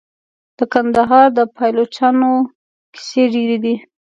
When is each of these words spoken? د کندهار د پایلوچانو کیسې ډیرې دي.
د 0.57 0.59
کندهار 0.73 1.27
د 1.37 1.39
پایلوچانو 1.55 2.31
کیسې 2.93 3.23
ډیرې 3.33 3.57
دي. 3.63 3.75